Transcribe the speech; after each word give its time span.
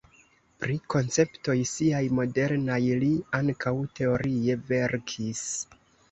Pri 0.61 0.75
konceptoj 0.93 1.55
siaj 1.71 1.99
modernaj 2.19 2.77
li 3.03 3.09
ankaŭ 3.41 3.73
teorie 3.99 4.55
verkis. 4.71 5.43